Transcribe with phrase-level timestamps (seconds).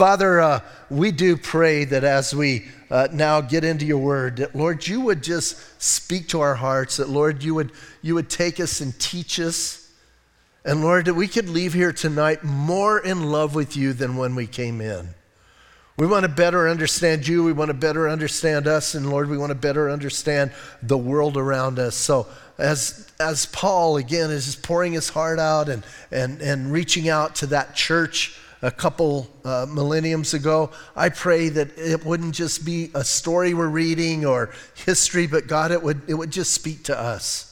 [0.00, 4.56] Father, uh, we do pray that as we uh, now get into your word, that
[4.56, 8.60] Lord, you would just speak to our hearts, that Lord, you would, you would take
[8.60, 9.92] us and teach us.
[10.64, 14.34] And Lord, that we could leave here tonight more in love with you than when
[14.34, 15.10] we came in.
[15.98, 17.44] We want to better understand you.
[17.44, 18.94] We want to better understand us.
[18.94, 21.94] And Lord, we want to better understand the world around us.
[21.94, 22.26] So,
[22.56, 27.46] as, as Paul, again, is pouring his heart out and, and, and reaching out to
[27.48, 33.04] that church a couple uh, millenniums ago, I pray that it wouldn't just be a
[33.04, 37.46] story we're reading or history, but God, it would, it would just speak to us.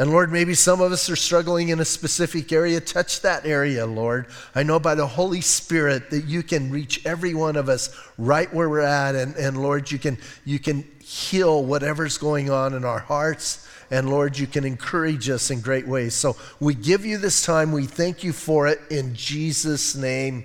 [0.00, 2.80] And Lord, maybe some of us are struggling in a specific area.
[2.80, 4.26] Touch that area, Lord.
[4.54, 8.52] I know by the Holy Spirit that you can reach every one of us right
[8.54, 9.16] where we're at.
[9.16, 13.66] And, and Lord, you can, you can heal whatever's going on in our hearts.
[13.90, 16.14] And Lord, you can encourage us in great ways.
[16.14, 17.72] So we give you this time.
[17.72, 20.44] We thank you for it in Jesus' name.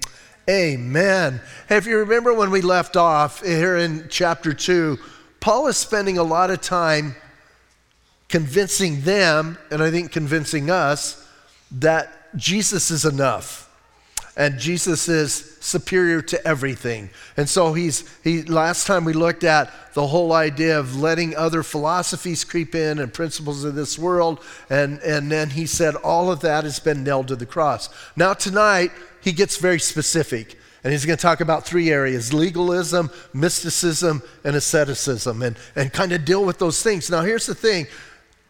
[0.49, 1.41] Amen.
[1.69, 4.97] Hey, if you remember when we left off here in chapter 2,
[5.39, 7.15] Paul is spending a lot of time
[8.29, 11.27] convincing them, and I think convincing us,
[11.71, 13.69] that Jesus is enough
[14.35, 17.09] and Jesus is superior to everything.
[17.37, 21.63] And so he's he last time we looked at the whole idea of letting other
[21.63, 26.41] philosophies creep in and principles of this world and and then he said all of
[26.41, 27.89] that has been nailed to the cross.
[28.15, 28.91] Now tonight
[29.21, 30.57] he gets very specific.
[30.83, 36.11] And he's going to talk about three areas legalism, mysticism, and asceticism, and, and kind
[36.11, 37.09] of deal with those things.
[37.09, 37.87] Now, here's the thing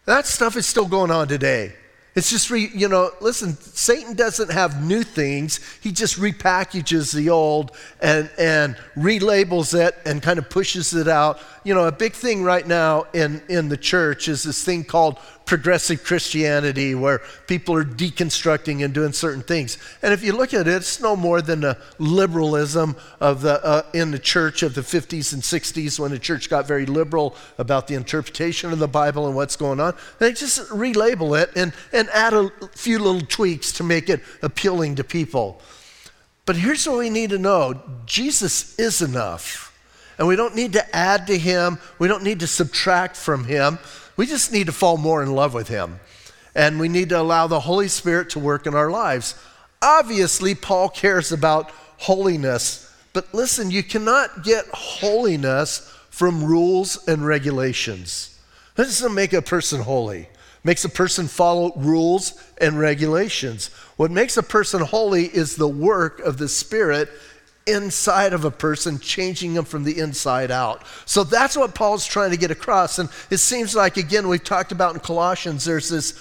[0.06, 1.74] that stuff is still going on today.
[2.16, 5.60] It's just, re, you know, listen, Satan doesn't have new things.
[5.82, 11.40] He just repackages the old and, and relabels it and kind of pushes it out.
[11.64, 15.18] You know, a big thing right now in, in the church is this thing called
[15.46, 19.78] progressive Christianity where people are deconstructing and doing certain things.
[20.02, 23.84] And if you look at it, it's no more than a liberalism of the, uh,
[23.94, 27.88] in the church of the 50s and 60s when the church got very liberal about
[27.88, 29.96] the interpretation of the Bible and what's going on.
[30.20, 34.96] They just relabel it and, and add a few little tweaks to make it appealing
[34.96, 35.62] to people.
[36.46, 39.70] But here's what we need to know Jesus is enough.
[40.18, 43.80] And we don't need to add to him, we don't need to subtract from him.
[44.16, 46.00] We just need to fall more in love with Him.
[46.56, 49.36] And we need to allow the Holy Spirit to work in our lives.
[49.82, 58.40] Obviously, Paul cares about holiness, but listen, you cannot get holiness from rules and regulations.
[58.76, 60.30] That doesn't make a person holy.
[60.64, 63.68] Makes a person follow rules and regulations.
[63.98, 67.10] What makes a person holy is the work of the Spirit
[67.66, 70.84] inside of a person, changing them from the inside out.
[71.06, 73.00] So that's what Paul's trying to get across.
[73.00, 76.20] And it seems like, again, we've talked about in Colossians, there's this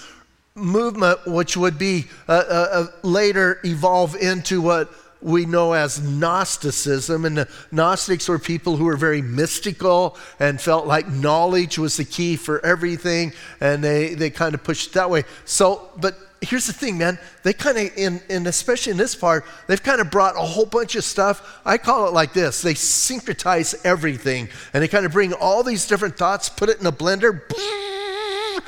[0.55, 7.25] movement which would be uh, uh, uh, later evolve into what we know as Gnosticism.
[7.25, 12.05] And the Gnostics were people who were very mystical and felt like knowledge was the
[12.05, 13.33] key for everything.
[13.59, 15.23] And they, they kind of pushed that way.
[15.45, 17.19] So, but here's the thing, man.
[17.43, 20.95] They kind of, in especially in this part, they've kind of brought a whole bunch
[20.95, 21.61] of stuff.
[21.65, 24.49] I call it like this they syncretize everything.
[24.73, 27.41] And they kind of bring all these different thoughts, put it in a blender,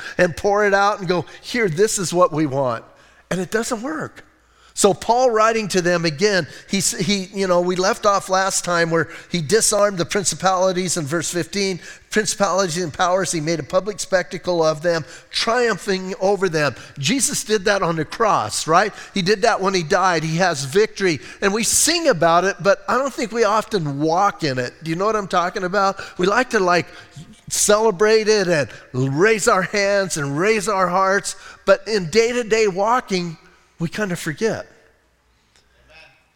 [0.18, 2.84] and pour it out and go, here, this is what we want.
[3.30, 4.25] And it doesn't work.
[4.76, 8.90] So Paul writing to them again, he, he, you know, we left off last time
[8.90, 13.98] where he disarmed the principalities in verse 15, principalities and powers, he made a public
[13.98, 16.74] spectacle of them, triumphing over them.
[16.98, 18.92] Jesus did that on the cross, right?
[19.14, 20.22] He did that when he died.
[20.22, 21.20] He has victory.
[21.40, 24.74] And we sing about it, but I don't think we often walk in it.
[24.84, 26.18] Do you know what I'm talking about?
[26.18, 26.86] We like to like
[27.48, 28.68] celebrate it and
[29.18, 31.34] raise our hands and raise our hearts,
[31.64, 33.38] but in day to day walking,
[33.78, 34.66] we kind of forget.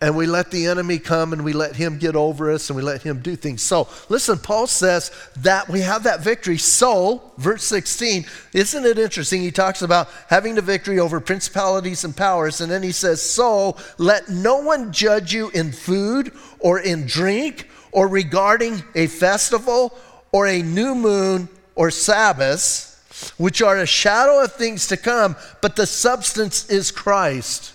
[0.02, 2.82] And we let the enemy come and we let him get over us and we
[2.82, 3.60] let him do things.
[3.60, 6.56] So, listen, Paul says that we have that victory.
[6.56, 8.24] So, verse 16,
[8.54, 9.42] isn't it interesting?
[9.42, 12.62] He talks about having the victory over principalities and powers.
[12.62, 17.68] And then he says, So, let no one judge you in food or in drink
[17.92, 19.94] or regarding a festival
[20.32, 22.89] or a new moon or Sabbath
[23.36, 27.74] which are a shadow of things to come, but the substance is Christ.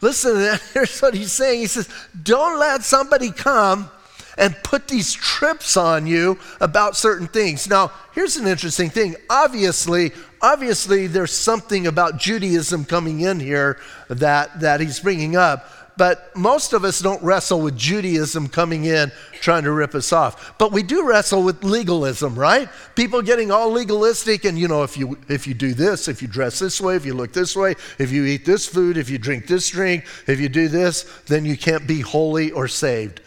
[0.00, 0.62] Listen, to that.
[0.74, 1.60] here's what he's saying.
[1.60, 1.88] He says,
[2.22, 3.90] Don't let somebody come
[4.36, 7.68] and put these trips on you about certain things.
[7.68, 9.14] Now, here's an interesting thing.
[9.30, 10.12] Obviously,
[10.42, 15.70] obviously there's something about Judaism coming in here that, that he's bringing up.
[15.96, 20.58] But most of us don't wrestle with Judaism coming in trying to rip us off.
[20.58, 22.68] But we do wrestle with legalism, right?
[22.94, 26.28] People getting all legalistic and you know if you if you do this, if you
[26.28, 29.18] dress this way, if you look this way, if you eat this food, if you
[29.18, 33.20] drink this drink, if you do this, then you can't be holy or saved.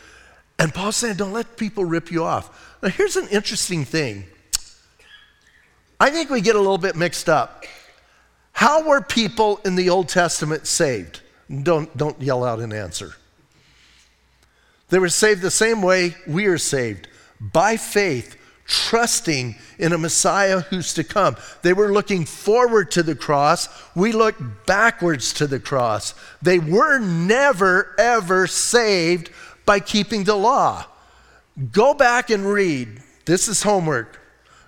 [0.60, 2.78] And Paul's saying don't let people rip you off.
[2.84, 4.26] Now here's an interesting thing.
[6.00, 7.66] I think we get a little bit mixed up.
[8.52, 11.22] How were people in the Old Testament saved?
[11.64, 13.16] Don't, don't yell out an answer.
[14.90, 17.08] They were saved the same way we are saved
[17.40, 18.36] by faith,
[18.66, 21.38] trusting in a Messiah who's to come.
[21.62, 23.70] They were looking forward to the cross.
[23.96, 24.36] We look
[24.66, 26.14] backwards to the cross.
[26.42, 29.30] They were never, ever saved
[29.66, 30.86] by keeping the law.
[31.72, 33.02] Go back and read.
[33.26, 34.20] This is homework.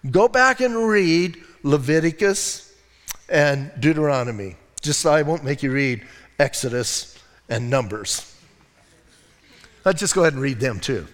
[0.09, 2.73] Go back and read Leviticus,
[3.27, 4.55] and Deuteronomy.
[4.81, 6.05] Just so I won't make you read
[6.39, 7.17] Exodus
[7.49, 8.35] and Numbers.
[9.85, 11.07] I'll just go ahead and read them too.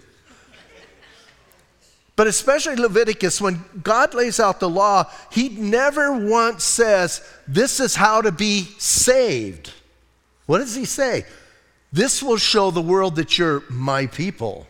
[2.16, 7.95] But especially Leviticus, when God lays out the law, He never once says, This is
[7.95, 9.74] how to be saved.
[10.45, 11.25] What does He say?
[11.92, 14.68] This will show the world that you're my people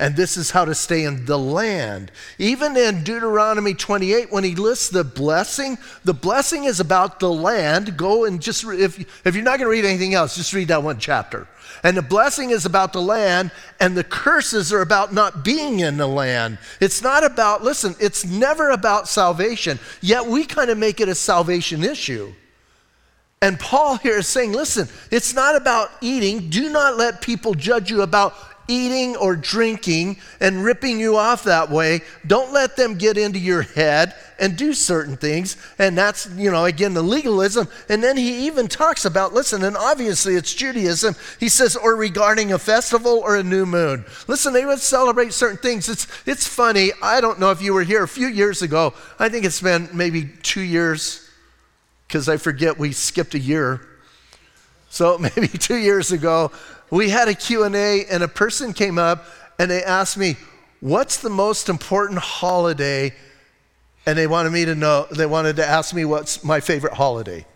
[0.00, 2.10] and this is how to stay in the land.
[2.38, 7.98] Even in Deuteronomy 28, when he lists the blessing, the blessing is about the land.
[7.98, 10.82] Go and just, if, if you're not going to read anything else, just read that
[10.82, 11.46] one chapter.
[11.84, 15.98] And the blessing is about the land, and the curses are about not being in
[15.98, 16.56] the land.
[16.80, 21.14] It's not about, listen, it's never about salvation, yet we kind of make it a
[21.14, 22.32] salvation issue.
[23.42, 26.50] And Paul here is saying, listen, it's not about eating.
[26.50, 28.34] Do not let people judge you about
[28.70, 32.02] eating or drinking and ripping you off that way.
[32.26, 35.56] Don't let them get into your head and do certain things.
[35.78, 37.68] And that's, you know, again, the legalism.
[37.88, 41.14] And then he even talks about, listen, and obviously it's Judaism.
[41.38, 44.04] He says, or regarding a festival or a new moon.
[44.28, 45.88] Listen, they would celebrate certain things.
[45.88, 46.92] It's, it's funny.
[47.02, 48.94] I don't know if you were here a few years ago.
[49.18, 51.28] I think it's been maybe two years
[52.06, 53.86] because I forget we skipped a year.
[54.88, 56.50] So maybe two years ago,
[56.90, 59.24] we had a Q&A and a person came up
[59.58, 60.36] and they asked me,
[60.80, 63.14] what's the most important holiday?
[64.06, 67.46] And they wanted me to know, they wanted to ask me what's my favorite holiday.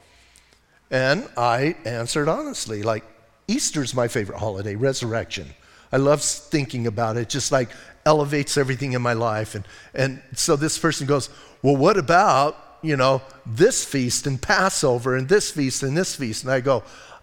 [0.90, 3.04] And I answered honestly, like,
[3.48, 5.48] Easter's my favorite holiday, resurrection.
[5.92, 7.70] I love thinking about it, just like
[8.06, 9.54] elevates everything in my life.
[9.54, 9.64] And,
[9.94, 11.30] and so this person goes,
[11.62, 16.44] Well, what about, you know, this feast and Passover and this feast and this feast?
[16.44, 16.82] And I go,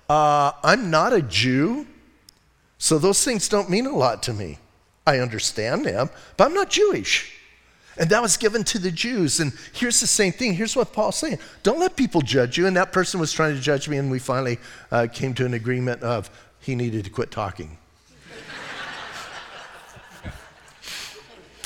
[0.09, 1.87] uh, I'm not a Jew.
[2.81, 4.57] So those things don't mean a lot to me.
[5.05, 7.39] I understand them, but I'm not Jewish.
[7.95, 9.39] And that was given to the Jews.
[9.39, 10.55] And here's the same thing.
[10.55, 12.65] Here's what Paul's saying Don't let people judge you.
[12.65, 14.57] And that person was trying to judge me, and we finally
[14.91, 17.77] uh, came to an agreement of he needed to quit talking.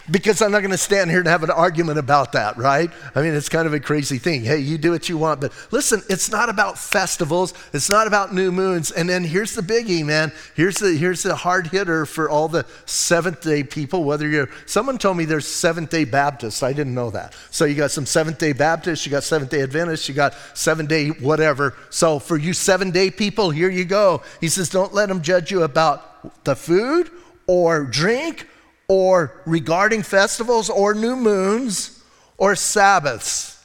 [0.10, 2.92] Because I'm not going to stand here and have an argument about that, right?
[3.16, 4.44] I mean, it's kind of a crazy thing.
[4.44, 5.42] Hey, you do what you want.
[5.42, 8.92] But listen, it's not about festivals, it's not about new moons.
[8.92, 10.32] And then here's the biggie, man.
[10.56, 14.98] Here's the, here's the hard hitter for all the Seventh day people, whether you're, someone
[14.98, 16.64] told me there's Seventh day Baptists.
[16.64, 17.36] I didn't know that.
[17.52, 20.86] So you got some Seventh day Baptists, you got Seventh day Adventists, you got seven
[20.86, 21.74] day whatever.
[21.90, 24.24] So for you seven day people, here you go.
[24.42, 27.10] He says, don't let them judge you about the food
[27.48, 28.48] or drink
[28.88, 32.04] or regarding festivals or new moons
[32.38, 33.64] or Sabbaths.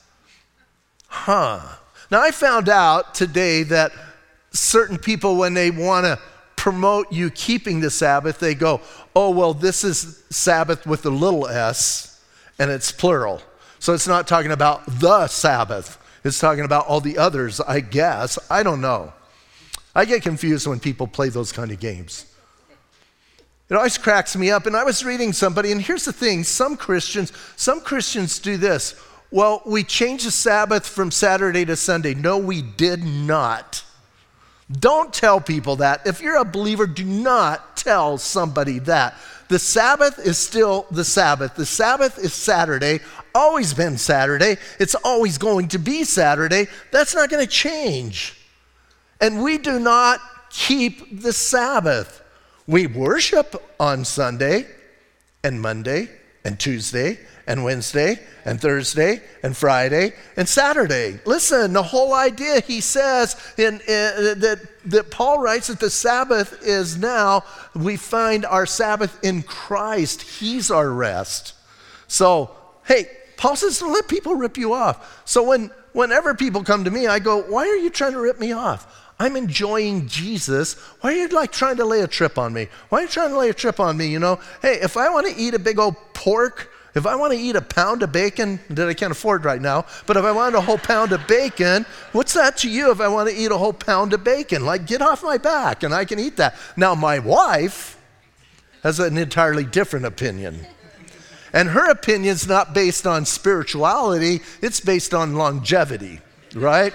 [1.07, 1.61] Huh.
[2.11, 3.93] Now, I found out today that
[4.53, 6.19] certain people, when they want to
[6.57, 8.81] promote you keeping the Sabbath, they go,
[9.15, 12.23] oh, well, this is Sabbath with a little s,
[12.59, 13.43] and it's plural.
[13.79, 18.39] So it's not talking about the Sabbath, it's talking about all the others, I guess.
[18.51, 19.13] I don't know.
[19.95, 22.27] I get confused when people play those kind of games.
[23.71, 24.67] It always cracks me up.
[24.67, 29.01] And I was reading somebody, and here's the thing some Christians, some Christians do this.
[29.31, 32.15] Well, we changed the Sabbath from Saturday to Sunday.
[32.15, 33.85] No, we did not.
[34.71, 36.05] Don't tell people that.
[36.05, 39.15] If you're a believer, do not tell somebody that.
[39.49, 41.55] The Sabbath is still the Sabbath.
[41.57, 43.01] The Sabbath is Saturday,
[43.35, 44.59] always been Saturday.
[44.79, 46.67] It's always going to be Saturday.
[46.93, 48.37] That's not going to change.
[49.21, 52.20] And we do not keep the Sabbath.
[52.71, 54.65] We worship on Sunday
[55.43, 56.09] and Monday
[56.45, 61.19] and Tuesday and Wednesday and Thursday and Friday and Saturday.
[61.25, 66.63] Listen, the whole idea he says in, in, that, that Paul writes that the Sabbath
[66.63, 67.43] is now,
[67.75, 70.23] we find our Sabbath in Christ.
[70.23, 71.55] He's our rest.
[72.07, 72.53] So,
[72.87, 75.23] hey, Paul says, don't let people rip you off.
[75.25, 78.39] So when, whenever people come to me, I go, why are you trying to rip
[78.39, 79.10] me off?
[79.21, 80.75] I'm enjoying Jesus.
[81.03, 82.69] Why are you like trying to lay a trip on me?
[82.89, 84.07] Why are you trying to lay a trip on me?
[84.07, 87.35] You know, hey, if I want to eat a big old pork, if I want
[87.35, 90.33] to eat a pound of bacon that I can't afford right now, but if I
[90.33, 93.53] want a whole pound of bacon, what's that to you if I want to eat
[93.53, 94.65] a whole pound of bacon?
[94.65, 96.57] Like, get off my back and I can eat that.
[96.75, 98.01] Now, my wife
[98.83, 100.67] has an entirely different opinion.
[101.53, 106.21] And her opinion's not based on spirituality, it's based on longevity,
[106.55, 106.95] right?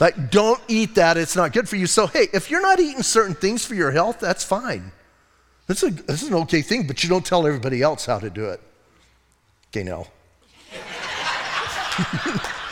[0.00, 1.86] Like, don't eat that, it's not good for you.
[1.86, 4.90] So, hey, if you're not eating certain things for your health, that's fine.
[5.66, 8.18] This is, a, this is an okay thing, but you don't tell everybody else how
[8.18, 8.60] to do it.
[9.70, 10.06] Okay, no.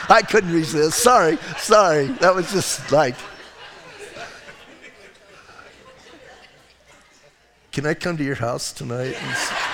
[0.09, 0.99] I couldn't resist.
[0.99, 2.07] Sorry, sorry.
[2.07, 3.15] That was just like.
[7.71, 9.17] Can I come to your house tonight?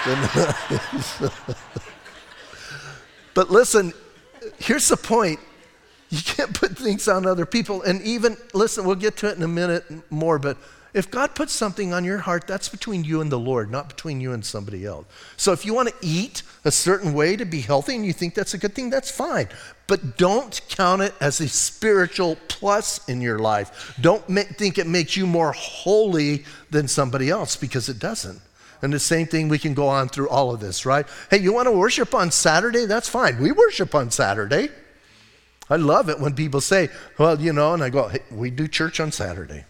[3.34, 3.92] but listen,
[4.58, 5.40] here's the point.
[6.10, 7.82] You can't put things on other people.
[7.82, 10.56] And even, listen, we'll get to it in a minute more, but
[10.94, 14.20] if God puts something on your heart, that's between you and the Lord, not between
[14.20, 15.06] you and somebody else.
[15.36, 18.34] So if you want to eat a certain way to be healthy and you think
[18.34, 19.48] that's a good thing, that's fine.
[19.86, 23.96] But don't count it as a spiritual plus in your life.
[24.00, 28.40] Don't think it makes you more holy than somebody else because it doesn't.
[28.80, 31.06] And the same thing, we can go on through all of this, right?
[31.30, 32.86] Hey, you want to worship on Saturday?
[32.86, 33.40] That's fine.
[33.40, 34.70] We worship on Saturday.
[35.70, 38.68] I love it when people say, well, you know, and I go, hey, we do
[38.68, 39.64] church on Saturday.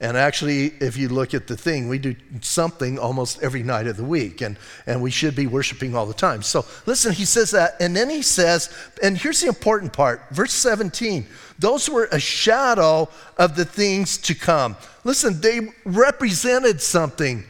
[0.00, 3.96] And actually, if you look at the thing, we do something almost every night of
[3.96, 6.42] the week, and, and we should be worshiping all the time.
[6.42, 10.52] So listen, he says that, and then he says, and here's the important part verse
[10.52, 11.26] 17
[11.58, 14.76] those were a shadow of the things to come.
[15.04, 17.44] Listen, they represented something.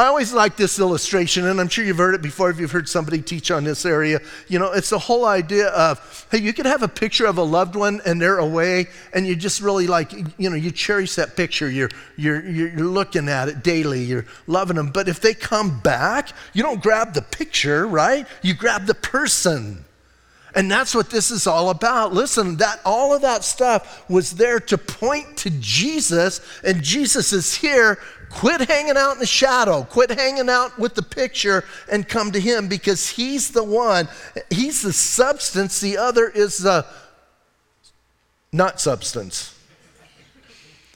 [0.00, 2.88] I always like this illustration, and I'm sure you've heard it before if you've heard
[2.88, 4.20] somebody teach on this area.
[4.48, 7.42] You know, it's the whole idea of, hey, you could have a picture of a
[7.42, 11.36] loved one and they're away, and you just really like, you know, you cherish that
[11.36, 11.70] picture.
[11.70, 14.90] You're, you're, you're looking at it daily, you're loving them.
[14.90, 18.26] But if they come back, you don't grab the picture, right?
[18.40, 19.84] You grab the person.
[20.54, 22.14] And that's what this is all about.
[22.14, 27.54] Listen, that all of that stuff was there to point to Jesus, and Jesus is
[27.54, 27.98] here
[28.30, 29.82] Quit hanging out in the shadow.
[29.82, 34.08] Quit hanging out with the picture and come to Him because He's the one.
[34.48, 35.80] He's the substance.
[35.80, 36.86] The other is the
[38.52, 39.56] not substance.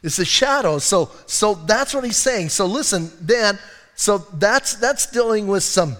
[0.02, 0.78] It's the shadow.
[0.78, 2.50] So, so that's what He's saying.
[2.50, 3.58] So listen, then,
[3.96, 5.96] so that's that's dealing with some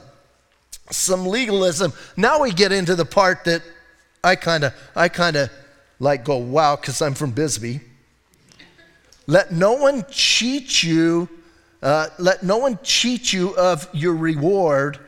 [0.91, 1.93] some legalism.
[2.17, 3.63] Now we get into the part that
[4.23, 5.51] I kind of I kind of
[5.99, 7.81] like go wow because I'm from Bisbee.
[9.27, 11.29] Let no one cheat you.
[11.83, 14.99] Uh, let no one cheat you of your reward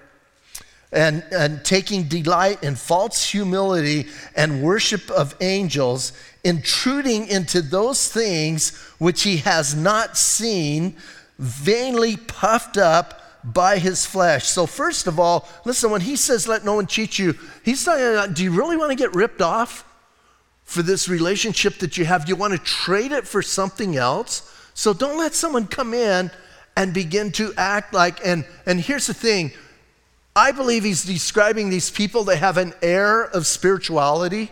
[0.93, 6.13] and, and taking delight in false humility and worship of angels,
[6.45, 10.97] intruding into those things which he has not seen,
[11.39, 14.47] vainly puffed up by his flesh.
[14.47, 18.33] So, first of all, listen, when he says, let no one cheat you, he's saying,
[18.33, 19.85] do you really want to get ripped off?
[20.67, 22.29] For this relationship that you have.
[22.29, 24.53] You want to trade it for something else.
[24.75, 26.31] So don't let someone come in
[26.77, 29.53] and begin to act like, and, and here's the thing
[30.35, 34.51] I believe he's describing these people that have an air of spirituality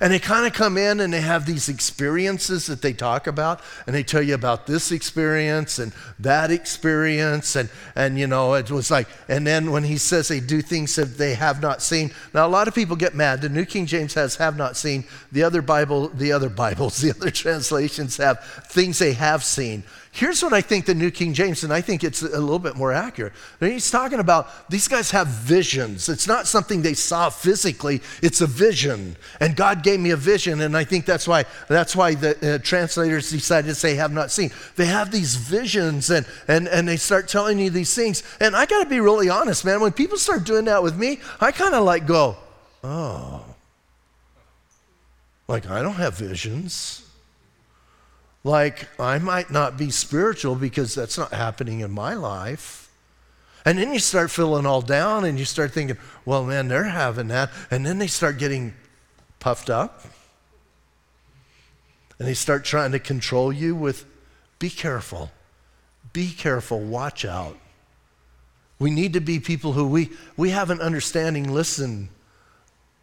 [0.00, 3.60] and they kind of come in and they have these experiences that they talk about,
[3.86, 7.54] and they tell you about this experience and that experience.
[7.54, 10.96] And, and you know, it was like, and then when he says they do things
[10.96, 12.12] that they have not seen.
[12.32, 13.42] Now, a lot of people get mad.
[13.42, 15.04] The New King James has have not seen.
[15.32, 19.84] The other Bible, the other Bibles, the other translations have things they have seen.
[20.12, 22.74] Here's what I think the New King James, and I think it's a little bit
[22.74, 23.32] more accurate.
[23.60, 26.08] He's talking about these guys have visions.
[26.08, 29.16] It's not something they saw physically, it's a vision.
[29.38, 32.58] And God gave me a vision, and I think that's why, that's why the uh,
[32.58, 34.50] translators decided to say have not seen.
[34.74, 38.24] They have these visions, and, and, and they start telling you these things.
[38.40, 39.80] And I got to be really honest, man.
[39.80, 42.36] When people start doing that with me, I kind of like go,
[42.82, 43.44] oh,
[45.46, 47.06] like I don't have visions.
[48.42, 52.90] Like, I might not be spiritual because that's not happening in my life.
[53.64, 57.28] And then you start feeling all down and you start thinking, well, man, they're having
[57.28, 57.50] that.
[57.70, 58.72] And then they start getting
[59.38, 60.02] puffed up.
[62.18, 64.06] And they start trying to control you with,
[64.58, 65.30] be careful.
[66.12, 66.80] Be careful.
[66.80, 67.56] Watch out.
[68.78, 71.52] We need to be people who we, we have an understanding.
[71.52, 72.08] Listen,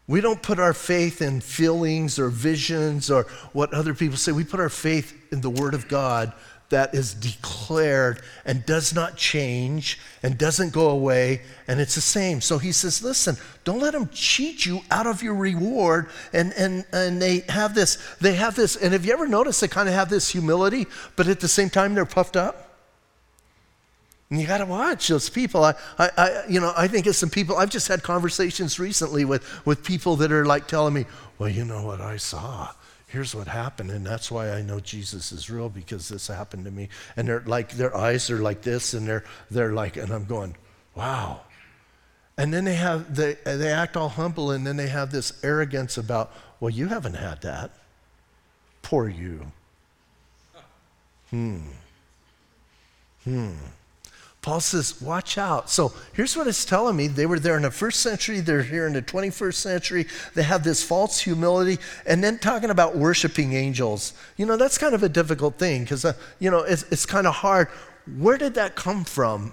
[0.08, 4.32] we don't put our faith in feelings or visions or what other people say.
[4.32, 6.34] We put our faith in the Word of God
[6.70, 12.42] that is declared and does not change and doesn't go away and it's the same
[12.42, 16.86] so he says listen don't let them cheat you out of your reward and and
[16.92, 19.96] and they have this they have this and have you ever noticed they kind of
[19.96, 22.68] have this humility but at the same time they're puffed up
[24.30, 25.64] and you got to watch those people.
[25.64, 27.56] I, I, I, you know, I think it's some people.
[27.56, 31.06] I've just had conversations recently with, with people that are like telling me,
[31.40, 32.74] "Well, you know what I saw?
[33.08, 36.72] Here's what happened and that's why i know jesus is real because this happened to
[36.72, 36.90] me.
[37.16, 40.56] And they're like their eyes are like this and they're they're like and i'm going
[40.96, 41.42] wow.
[42.40, 45.98] And then they have they, they act all humble and then they have this arrogance
[45.98, 47.72] about well you haven't had that.
[48.82, 49.52] Poor you.
[51.30, 51.60] Hmm.
[53.24, 53.54] Hmm
[54.48, 55.70] Paul says, watch out.
[55.70, 57.08] So here's what it's telling me.
[57.08, 60.06] They were there in the first century, they're here in the 21st century.
[60.36, 61.80] They have this false humility.
[62.06, 64.14] And then talking about worshiping angels.
[64.38, 67.28] You know, that's kind of a difficult thing because, uh, you know, it's, it's kind
[67.28, 67.68] of hard.
[68.18, 69.52] Where did that come from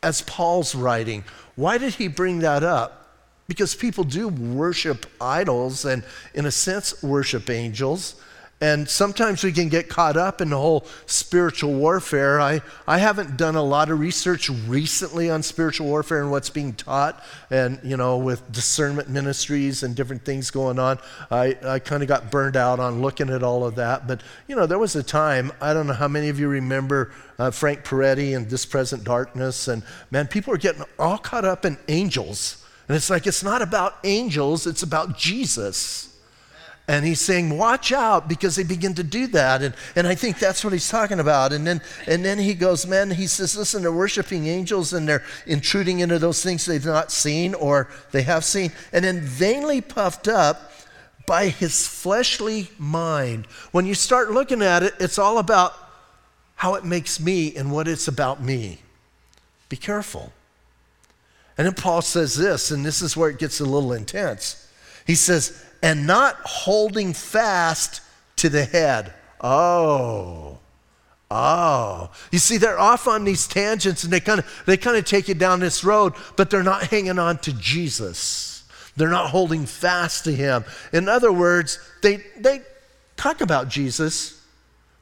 [0.00, 1.24] as Paul's writing?
[1.56, 3.16] Why did he bring that up?
[3.48, 8.14] Because people do worship idols and, in a sense, worship angels.
[8.58, 12.40] And sometimes we can get caught up in the whole spiritual warfare.
[12.40, 16.72] I, I haven't done a lot of research recently on spiritual warfare and what's being
[16.72, 20.98] taught, and you know, with discernment ministries and different things going on.
[21.30, 24.06] I, I kind of got burned out on looking at all of that.
[24.06, 27.12] But you know, there was a time, I don't know how many of you remember
[27.38, 31.66] uh, Frank Peretti and This Present Darkness, and man, people are getting all caught up
[31.66, 32.64] in angels.
[32.88, 36.15] And it's like, it's not about angels, it's about Jesus.
[36.88, 39.60] And he's saying, watch out because they begin to do that.
[39.60, 41.52] And, and I think that's what he's talking about.
[41.52, 45.24] And then, and then he goes, man, he says, listen, they're worshiping angels and they're
[45.46, 48.70] intruding into those things they've not seen or they have seen.
[48.92, 50.70] And then vainly puffed up
[51.26, 53.46] by his fleshly mind.
[53.72, 55.74] When you start looking at it, it's all about
[56.54, 58.78] how it makes me and what it's about me.
[59.68, 60.32] Be careful.
[61.58, 64.70] And then Paul says this, and this is where it gets a little intense.
[65.04, 68.00] He says, and not holding fast
[68.34, 69.14] to the head.
[69.40, 70.58] Oh.
[71.30, 72.10] Oh.
[72.32, 75.28] You see, they're off on these tangents and they kind of they kind of take
[75.28, 78.64] you down this road, but they're not hanging on to Jesus.
[78.96, 80.64] They're not holding fast to him.
[80.92, 82.62] In other words, they they
[83.16, 84.42] talk about Jesus,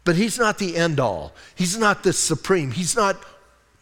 [0.05, 1.33] but he's not the end all.
[1.55, 2.73] He's not the supreme.
[2.73, 3.17] He's not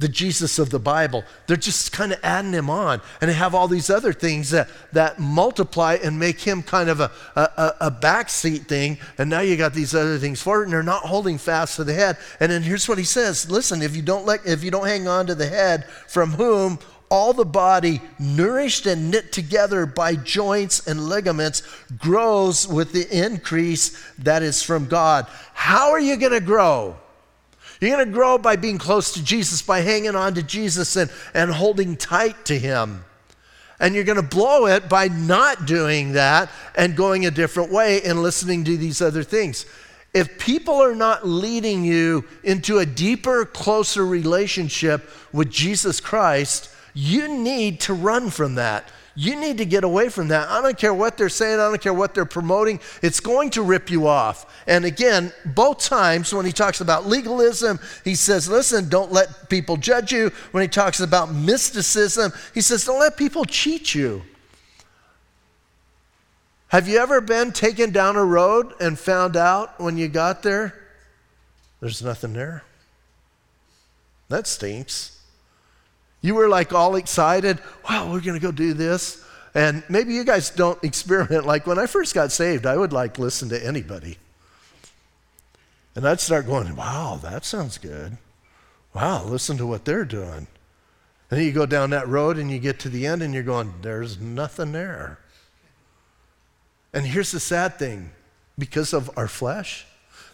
[0.02, 1.24] the Jesus of the Bible.
[1.46, 3.00] They're just kind of adding him on.
[3.20, 7.00] And they have all these other things that, that multiply and make him kind of
[7.00, 8.98] a, a, a backseat thing.
[9.16, 11.84] And now you got these other things for it, and they're not holding fast to
[11.84, 12.18] the head.
[12.40, 15.08] And then here's what he says listen, if you don't let if you don't hang
[15.08, 20.86] on to the head, from whom all the body, nourished and knit together by joints
[20.86, 21.62] and ligaments,
[21.98, 25.26] grows with the increase that is from God.
[25.52, 26.96] How are you going to grow?
[27.82, 31.10] You're going to grow by being close to Jesus, by hanging on to Jesus and,
[31.34, 33.04] and holding tight to Him.
[33.80, 38.00] And you're going to blow it by not doing that and going a different way
[38.02, 39.66] and listening to these other things.
[40.14, 47.26] If people are not leading you into a deeper, closer relationship with Jesus Christ, you
[47.26, 48.88] need to run from that.
[49.14, 50.48] You need to get away from that.
[50.48, 53.62] I don't care what they're saying, I don't care what they're promoting, it's going to
[53.62, 54.64] rip you off.
[54.66, 59.76] And again, both times when he talks about legalism, he says, listen, don't let people
[59.76, 60.30] judge you.
[60.52, 64.22] When he talks about mysticism, he says, don't let people cheat you.
[66.68, 70.74] Have you ever been taken down a road and found out when you got there
[71.82, 72.62] there's nothing there?
[74.28, 75.20] That stinks.
[76.22, 77.58] You were like all excited,
[77.88, 79.22] wow, we're going to go do this.
[79.54, 81.44] And maybe you guys don't experiment.
[81.44, 84.18] Like when I first got saved, I would like listen to anybody.
[85.94, 88.16] And I'd start going, wow, that sounds good.
[88.94, 90.46] Wow, listen to what they're doing.
[91.30, 93.42] And then you go down that road and you get to the end and you're
[93.42, 95.18] going, there's nothing there.
[96.94, 98.10] And here's the sad thing
[98.58, 99.86] because of our flesh,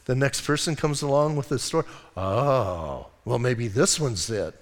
[0.06, 1.84] the next person comes along with a story.
[2.16, 4.54] Oh, well, maybe this one's it.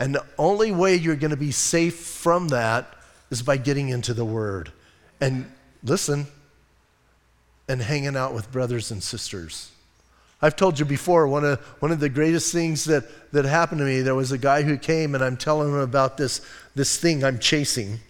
[0.00, 2.96] And the only way you're going to be safe from that
[3.30, 4.72] is by getting into the Word.
[5.20, 5.52] And
[5.84, 6.26] listen,
[7.68, 9.70] and hanging out with brothers and sisters.
[10.42, 13.84] I've told you before, one of, one of the greatest things that, that happened to
[13.84, 16.40] me, there was a guy who came and I'm telling him about this,
[16.74, 18.00] this thing I'm chasing.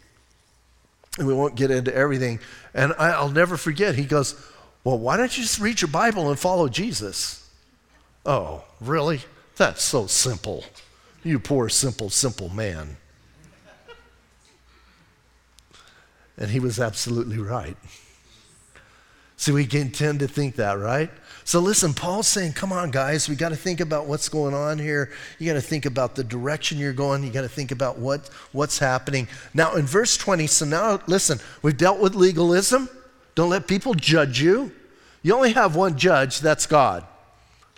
[1.19, 2.39] And we won't get into everything.
[2.73, 4.41] And I, will never forget, he goes,
[4.85, 7.51] Well, why don't you just read your Bible and follow Jesus?
[8.25, 9.21] Oh, really?
[9.57, 10.65] That's so simple.
[11.23, 12.97] You poor, simple, simple man.
[16.39, 17.77] And he was absolutely right.
[19.37, 21.11] See, we can tend to think that, right?
[21.45, 24.79] So listen, Paul's saying, come on, guys, we got to think about what's going on
[24.79, 25.11] here.
[25.39, 27.25] You got to think about the direction you're going.
[27.25, 29.29] You got to think about what, what's happening.
[29.55, 32.89] Now, in verse 20, so now listen, we've dealt with legalism.
[33.35, 34.73] Don't let people judge you.
[35.23, 37.07] You only have one judge, that's God.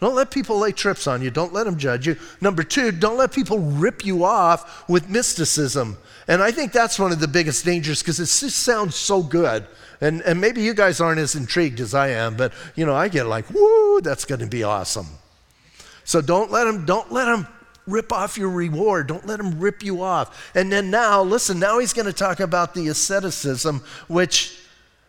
[0.02, 1.30] Don't let people lay trips on you.
[1.30, 2.16] Don't let them judge you.
[2.40, 5.96] Number two, don't let people rip you off with mysticism.
[6.26, 9.64] And I think that's one of the biggest dangers because it just sounds so good.
[10.00, 13.06] And, and maybe you guys aren't as intrigued as I am, but you know, I
[13.06, 15.06] get like, woo, that's going to be awesome.
[16.02, 17.46] So don't let them, don't let them
[17.86, 19.06] rip off your reward.
[19.06, 20.50] Don't let them rip you off.
[20.56, 24.58] And then now, listen, now he's going to talk about the asceticism, which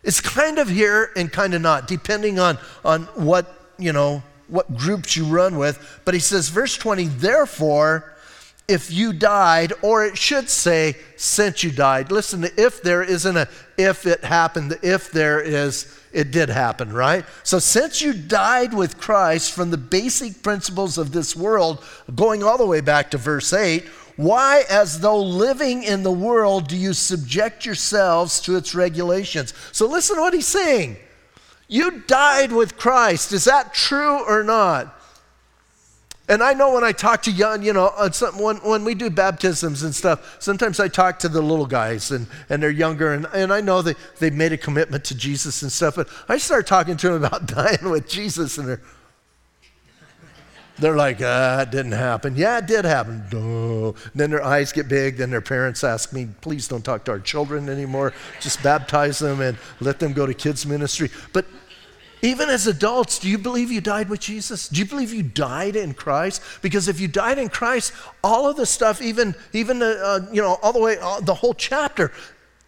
[0.03, 4.21] is kind of here and kind of not, depending on, on what, you know,
[4.53, 6.01] what groups you run with.
[6.05, 8.13] But he says, verse 20, therefore,
[8.67, 12.11] if you died, or it should say, since you died.
[12.11, 16.49] Listen, the if there isn't a if it happened, the if there is, it did
[16.49, 17.25] happen, right?
[17.41, 21.83] So, since you died with Christ from the basic principles of this world,
[22.15, 23.83] going all the way back to verse 8,
[24.15, 29.53] why, as though living in the world, do you subject yourselves to its regulations?
[29.71, 30.97] So, listen to what he's saying.
[31.73, 33.31] You died with Christ.
[33.31, 34.95] Is that true or not?
[36.29, 39.09] And I know when I talk to young, you know, uh, when, when we do
[39.09, 43.25] baptisms and stuff, sometimes I talk to the little guys and, and they're younger, and,
[43.33, 46.67] and I know that they've made a commitment to Jesus and stuff, but I start
[46.67, 48.81] talking to them about dying with Jesus, and they're,
[50.77, 52.36] they're like, ah, it didn't happen.
[52.36, 53.25] Yeah, it did happen.
[53.31, 53.95] No.
[54.13, 55.17] Then their eyes get big.
[55.17, 58.13] Then their parents ask me, please don't talk to our children anymore.
[58.41, 61.09] Just baptize them and let them go to kids' ministry.
[61.31, 61.45] But
[62.23, 64.69] even as adults, do you believe you died with Jesus?
[64.69, 66.41] Do you believe you died in Christ?
[66.62, 67.91] Because if you died in Christ,
[68.23, 71.33] all of the stuff, even even uh, uh, you know all the way all, the
[71.33, 72.13] whole chapter,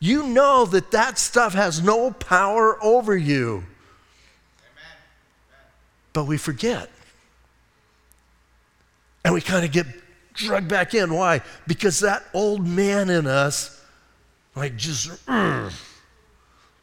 [0.02, 3.64] you know that that stuff has no power over you.
[4.60, 4.92] Amen.
[6.12, 6.90] But we forget,
[9.24, 9.88] and we kind of get
[10.34, 11.14] dragged back in.
[11.14, 11.42] Why?
[11.66, 13.82] Because that old man in us,
[14.54, 15.72] like just, mm,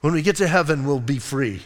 [0.01, 1.61] when we get to heaven, we'll be free.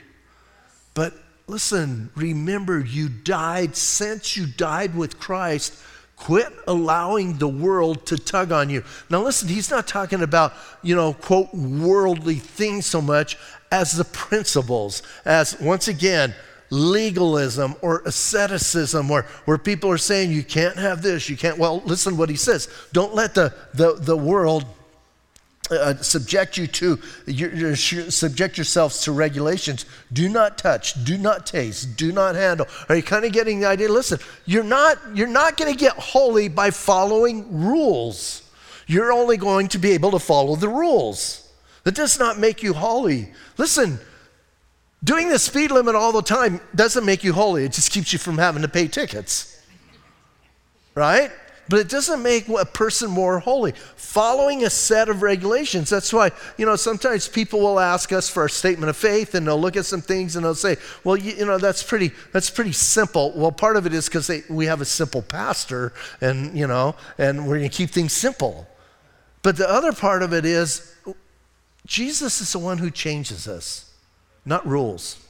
[0.97, 1.13] But
[1.47, 5.79] listen, remember, you died since you died with Christ.
[6.17, 8.83] Quit allowing the world to tug on you.
[9.11, 13.37] Now, listen, he's not talking about, you know, quote, worldly things so much
[13.71, 16.35] as the principles, as once again,
[16.71, 21.59] legalism or asceticism, where, where people are saying you can't have this, you can't.
[21.59, 22.71] Well, listen what he says.
[22.95, 24.65] Don't let the, the, the world
[25.71, 26.97] uh, subject you to
[27.77, 29.85] subject yourselves to regulations.
[30.13, 32.67] Do not touch do not taste do not handle.
[32.89, 33.91] Are you kind of getting the idea?
[33.91, 38.43] Listen you're not you're not going to get holy by following rules.
[38.87, 41.51] You're only going to be able to follow the rules.
[41.83, 43.33] That does not make you holy.
[43.59, 43.99] Listen
[45.03, 47.65] doing the speed limit all the time doesn't make you holy.
[47.65, 49.61] It just keeps you from having to pay tickets.
[50.95, 51.31] Right
[51.69, 53.73] but it doesn't make a person more holy.
[53.97, 55.91] Following a set of regulations.
[55.91, 59.47] That's why, you know, sometimes people will ask us for a statement of faith and
[59.47, 62.51] they'll look at some things and they'll say, well, you, you know, that's pretty, that's
[62.51, 63.33] pretty simple.
[63.35, 67.49] Well, part of it is because we have a simple pastor and, you know, and
[67.49, 68.69] we're going to keep things simple.
[69.43, 70.95] But the other part of it is
[71.85, 73.93] Jesus is the one who changes us,
[74.45, 75.26] not rules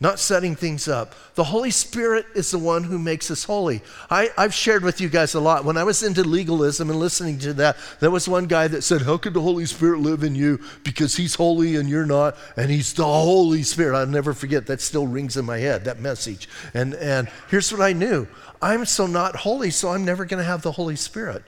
[0.00, 1.12] not setting things up.
[1.34, 3.82] The Holy Spirit is the one who makes us holy.
[4.08, 5.64] I, have shared with you guys a lot.
[5.64, 9.02] When I was into legalism and listening to that, there was one guy that said,
[9.02, 10.60] How could the Holy Spirit live in you?
[10.84, 13.98] Because he's holy and you're not, and he's the Holy Spirit.
[13.98, 14.66] I'll never forget.
[14.66, 16.48] That still rings in my head, that message.
[16.74, 18.28] And, and here's what I knew
[18.62, 21.42] I'm so not holy, so I'm never going to have the Holy Spirit.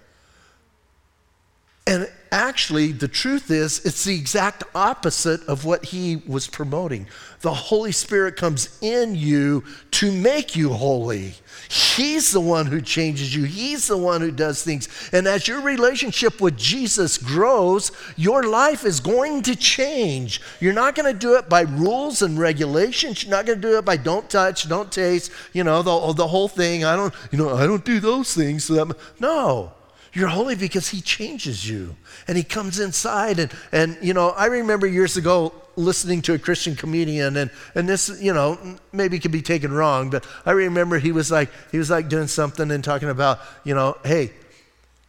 [1.86, 7.06] And actually, the truth is, it's the exact opposite of what he was promoting.
[7.40, 11.34] The Holy Spirit comes in you to make you holy.
[11.68, 14.88] He's the one who changes you, He's the one who does things.
[15.12, 20.40] And as your relationship with Jesus grows, your life is going to change.
[20.60, 23.22] You're not going to do it by rules and regulations.
[23.22, 26.28] You're not going to do it by don't touch, don't taste, you know, the, the
[26.28, 26.84] whole thing.
[26.84, 28.64] I don't, you know, I don't do those things.
[28.64, 29.72] So that, no.
[30.12, 31.96] You're holy because he changes you
[32.26, 33.38] and he comes inside.
[33.38, 37.88] And, and, you know, I remember years ago listening to a Christian comedian and, and
[37.88, 38.58] this, you know,
[38.92, 42.26] maybe could be taken wrong, but I remember he was like, he was like doing
[42.26, 44.32] something and talking about, you know, hey,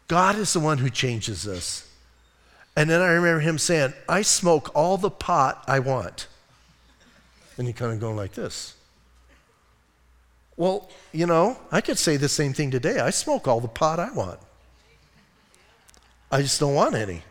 [0.08, 1.88] God is the one who changes us.
[2.76, 6.28] And then I remember him saying, I smoke all the pot I want.
[7.58, 8.76] And he kind of going like this.
[10.58, 13.00] Well, you know, I could say the same thing today.
[13.00, 14.40] I smoke all the pot I want.
[16.32, 17.24] I just don't want any.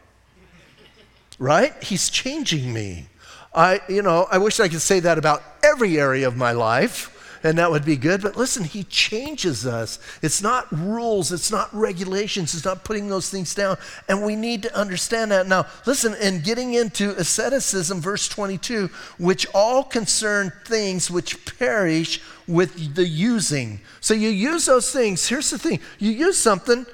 [1.39, 1.73] Right?
[1.83, 3.07] He's changing me.
[3.55, 7.17] I, you know, I wish I could say that about every area of my life
[7.43, 8.23] and that would be good.
[8.23, 9.99] But listen, he changes us.
[10.23, 13.79] It's not rules, it's not regulations, it's not putting those things down.
[14.09, 15.47] And we need to understand that.
[15.47, 22.95] Now, listen, and getting into asceticism, verse 22, which all concern things which perish with
[22.95, 23.81] the using.
[24.01, 25.29] So you use those things.
[25.29, 26.87] Here's the thing you use something,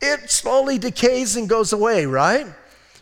[0.00, 2.46] it slowly decays and goes away, right?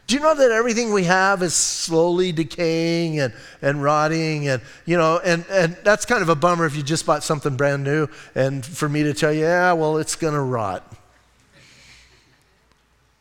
[0.06, 4.46] Do you know that everything we have is slowly decaying and, and rotting?
[4.48, 7.56] And, you know, and, and that's kind of a bummer if you just bought something
[7.56, 8.06] brand new
[8.37, 10.94] and for me to tell you, yeah, well, it's to rot.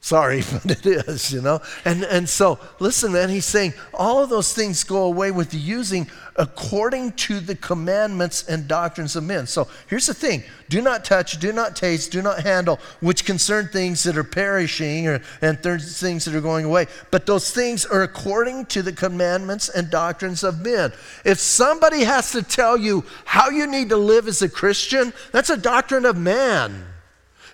[0.06, 1.62] Sorry, but it is, you know?
[1.84, 5.58] And, and so, listen, man, he's saying all of those things go away with the
[5.58, 9.48] using according to the commandments and doctrines of men.
[9.48, 13.70] So here's the thing do not touch, do not taste, do not handle, which concern
[13.70, 16.86] things that are perishing or, and things that are going away.
[17.10, 20.94] But those things are according to the commandments and doctrines of men.
[21.24, 25.50] If somebody has to tell you how you need to live as a Christian, that's
[25.50, 26.86] a doctrine of man.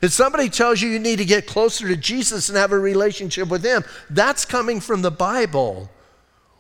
[0.02, 3.50] If somebody tells you you need to get closer to Jesus and have a relationship
[3.50, 5.90] with Him, that's coming from the Bible.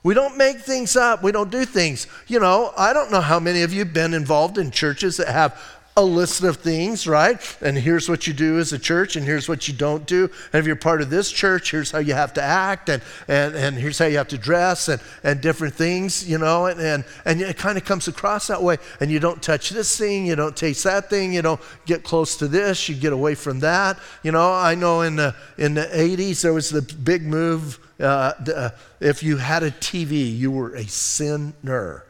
[0.03, 1.21] We don't make things up.
[1.23, 2.07] We don't do things.
[2.27, 5.27] You know, I don't know how many of you have been involved in churches that
[5.27, 5.59] have
[5.97, 7.37] a list of things, right?
[7.61, 10.29] And here's what you do as a church, and here's what you don't do.
[10.53, 13.55] And if you're part of this church, here's how you have to act, and, and,
[13.55, 17.05] and here's how you have to dress, and, and different things, you know, and, and,
[17.25, 18.77] and it kind of comes across that way.
[19.01, 22.37] And you don't touch this thing, you don't taste that thing, you don't get close
[22.37, 23.99] to this, you get away from that.
[24.23, 27.79] You know, I know in the, in the 80s, there was the big move.
[27.99, 28.69] Uh,
[29.01, 32.05] if you had a TV, you were a sinner.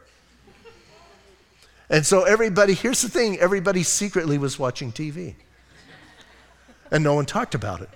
[1.92, 5.34] And so everybody, here's the thing everybody secretly was watching TV.
[6.90, 7.90] And no one talked about it.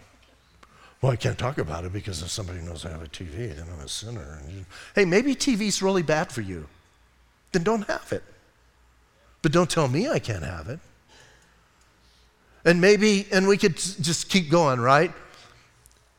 [1.01, 3.67] Well, I can't talk about it because if somebody knows I have a TV, then
[3.73, 4.43] I'm a sinner.
[4.95, 6.69] Hey, maybe TV's really bad for you.
[7.53, 8.23] Then don't have it.
[9.41, 10.79] But don't tell me I can't have it.
[12.67, 15.13] And maybe, and we could just keep going, right?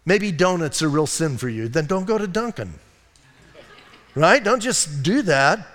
[0.04, 1.68] Maybe donuts are real sin for you.
[1.68, 2.74] Then don't go to Dunkin'.
[4.16, 4.44] Right?
[4.44, 5.68] Don't just do that.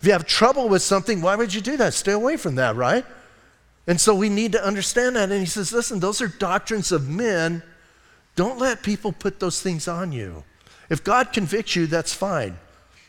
[0.00, 1.92] If you have trouble with something, why would you do that?
[1.92, 3.04] Stay away from that, right?
[3.86, 5.30] And so we need to understand that.
[5.30, 7.62] And he says, listen, those are doctrines of men.
[8.34, 10.44] Don't let people put those things on you.
[10.88, 12.58] If God convicts you, that's fine.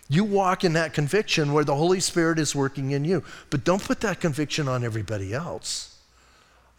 [0.09, 3.23] You walk in that conviction where the Holy Spirit is working in you.
[3.49, 5.90] But don't put that conviction on everybody else.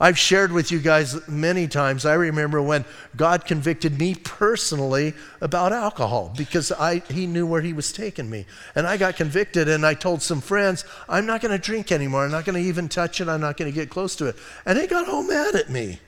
[0.03, 2.05] I've shared with you guys many times.
[2.05, 2.85] I remember when
[3.15, 8.45] God convicted me personally about alcohol because I, he knew where he was taking me.
[8.75, 12.25] And I got convicted, and I told some friends, I'm not going to drink anymore.
[12.25, 13.29] I'm not going to even touch it.
[13.29, 14.37] I'm not going to get close to it.
[14.67, 16.01] And they got all mad at me.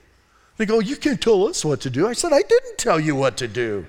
[0.57, 2.05] They go, You can't tell us what to do.
[2.05, 3.85] I said, I didn't tell you what to do.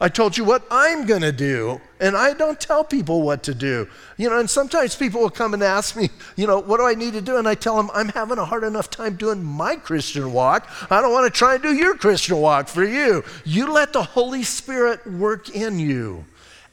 [0.00, 3.54] I told you what I'm going to do, and I don't tell people what to
[3.54, 3.88] do.
[4.16, 6.94] You know, and sometimes people will come and ask me, you know, what do I
[6.94, 7.36] need to do?
[7.36, 10.68] And I tell them, I'm having a hard enough time doing my Christian walk.
[10.90, 13.24] I don't want to try and do your Christian walk for you.
[13.44, 16.24] You let the Holy Spirit work in you.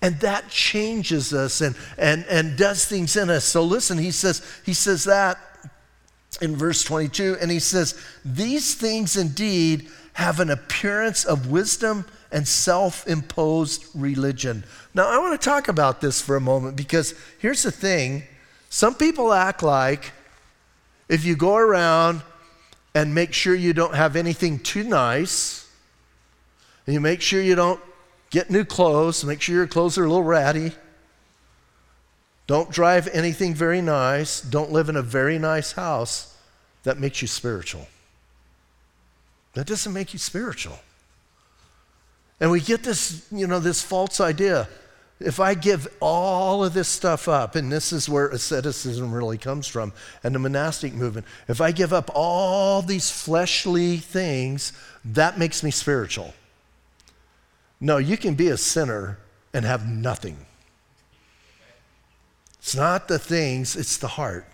[0.01, 3.45] And that changes us and, and, and does things in us.
[3.45, 5.37] So listen, he says, he says that
[6.41, 12.47] in verse 22, and he says, These things indeed have an appearance of wisdom and
[12.47, 14.63] self imposed religion.
[14.93, 18.23] Now, I want to talk about this for a moment because here's the thing
[18.69, 20.11] some people act like
[21.09, 22.21] if you go around
[22.95, 25.67] and make sure you don't have anything too nice,
[26.85, 27.79] and you make sure you don't
[28.29, 30.71] get new clothes, make sure your clothes are a little ratty,
[32.47, 36.35] don't drive anything very nice, don't live in a very nice house,
[36.83, 37.87] that makes you spiritual.
[39.53, 40.79] That doesn't make you spiritual.
[42.41, 44.67] And we get this, you know, this false idea.
[45.19, 49.67] If I give all of this stuff up, and this is where asceticism really comes
[49.67, 54.73] from, and the monastic movement, if I give up all these fleshly things,
[55.05, 56.33] that makes me spiritual.
[57.79, 59.19] No, you can be a sinner
[59.53, 60.37] and have nothing.
[62.57, 64.47] It's not the things, it's the heart.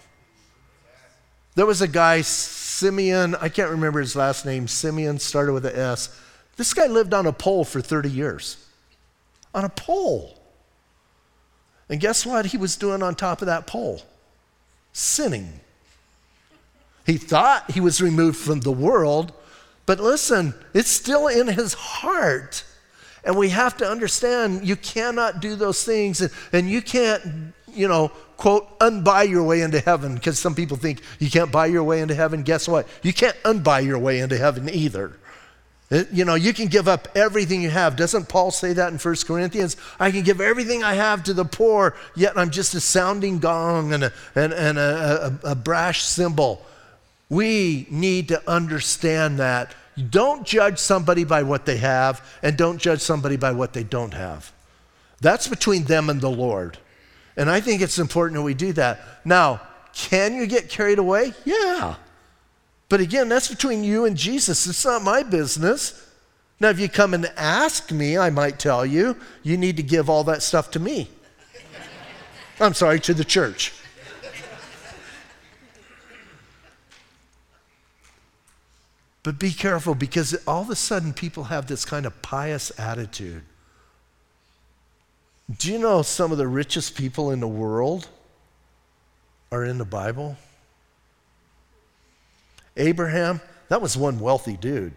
[1.55, 5.75] There was a guy, Simeon, I can't remember his last name, Simeon started with an
[5.75, 6.09] S
[6.57, 8.57] this guy lived on a pole for 30 years.
[9.53, 10.37] On a pole.
[11.89, 14.01] And guess what he was doing on top of that pole?
[14.91, 15.61] Sinning.
[17.05, 19.31] He thought he was removed from the world,
[19.85, 22.65] but listen, it's still in his heart.
[23.23, 27.87] And we have to understand you cannot do those things and, and you can't, you
[27.87, 31.83] know, quote, unbuy your way into heaven because some people think you can't buy your
[31.83, 32.43] way into heaven.
[32.43, 32.87] Guess what?
[33.03, 35.13] You can't unbuy your way into heaven either.
[35.89, 37.95] It, you know, you can give up everything you have.
[37.95, 39.77] Doesn't Paul say that in 1 Corinthians?
[39.99, 43.93] I can give everything I have to the poor, yet I'm just a sounding gong
[43.93, 46.65] and a, and, and a, a, a brash cymbal.
[47.29, 49.73] We need to understand that.
[50.09, 54.13] Don't judge somebody by what they have, and don't judge somebody by what they don't
[54.13, 54.51] have.
[55.21, 56.77] That's between them and the Lord.
[57.37, 58.99] And I think it's important that we do that.
[59.25, 59.61] Now,
[59.93, 61.33] can you get carried away?
[61.45, 61.95] Yeah.
[62.89, 64.65] But again, that's between you and Jesus.
[64.65, 66.03] It's not my business.
[66.59, 70.09] Now, if you come and ask me, I might tell you, you need to give
[70.09, 71.09] all that stuff to me.
[72.59, 73.73] I'm sorry, to the church.
[79.21, 83.43] But be careful because all of a sudden people have this kind of pious attitude.
[85.59, 88.07] Do you know some of the richest people in the world
[89.51, 90.37] are in the Bible?
[92.77, 94.93] Abraham, that was one wealthy dude.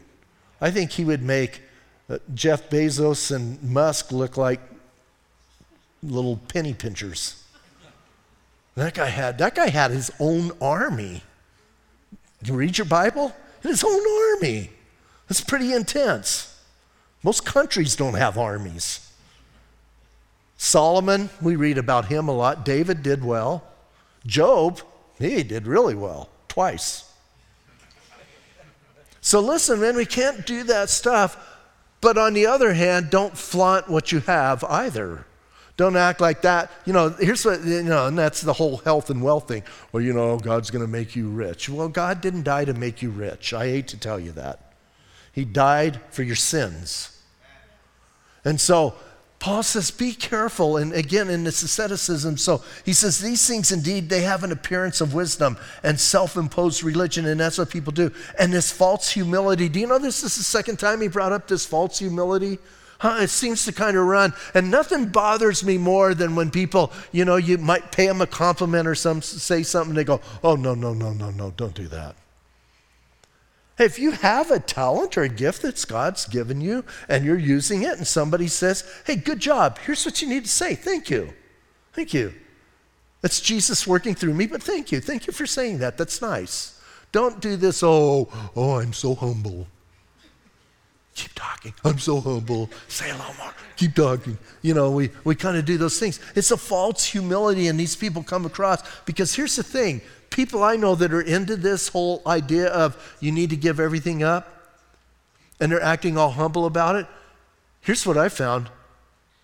[0.60, 1.62] I think he would make
[2.08, 4.60] uh, Jeff Bezos and Musk look like
[6.02, 7.42] little penny pinchers.
[8.74, 11.22] That guy had that guy had his own army.
[12.42, 13.34] You read your Bible?
[13.62, 14.70] His own army.
[15.28, 16.58] That's pretty intense.
[17.22, 19.06] Most countries don't have armies.
[20.56, 22.64] Solomon, we read about him a lot.
[22.64, 23.64] David did well.
[24.26, 24.80] Job,
[25.18, 27.09] he did really well, twice.
[29.20, 31.46] So listen, man, we can't do that stuff.
[32.00, 35.26] But on the other hand, don't flaunt what you have either.
[35.76, 36.70] Don't act like that.
[36.84, 39.62] You know, here's what, you know, and that's the whole health and wealth thing.
[39.92, 41.68] Well, you know, God's going to make you rich.
[41.68, 43.52] Well, God didn't die to make you rich.
[43.52, 44.74] I hate to tell you that.
[45.32, 47.18] He died for your sins.
[48.44, 48.94] And so
[49.40, 50.76] Paul says, be careful.
[50.76, 55.00] And again, in this asceticism, so he says, these things indeed, they have an appearance
[55.00, 58.12] of wisdom and self imposed religion, and that's what people do.
[58.38, 59.70] And this false humility.
[59.70, 62.58] Do you know this is the second time he brought up this false humility?
[62.98, 64.34] Huh, it seems to kind of run.
[64.52, 68.26] And nothing bothers me more than when people, you know, you might pay them a
[68.26, 71.88] compliment or some, say something, they go, oh, no, no, no, no, no, don't do
[71.88, 72.14] that.
[73.80, 77.82] If you have a talent or a gift that God's given you and you're using
[77.82, 80.74] it, and somebody says, Hey, good job, here's what you need to say.
[80.74, 81.32] Thank you.
[81.94, 82.34] Thank you.
[83.22, 85.00] That's Jesus working through me, but thank you.
[85.00, 85.96] Thank you for saying that.
[85.96, 86.78] That's nice.
[87.10, 89.66] Don't do this, oh, oh, I'm so humble.
[91.20, 91.74] Keep talking.
[91.84, 92.70] I'm so humble.
[92.88, 93.52] Say a little more.
[93.76, 94.38] Keep talking.
[94.62, 96.18] You know, we, we kind of do those things.
[96.34, 100.76] It's a false humility, and these people come across because here's the thing people I
[100.76, 104.48] know that are into this whole idea of you need to give everything up
[105.60, 107.06] and they're acting all humble about it.
[107.82, 108.70] Here's what I found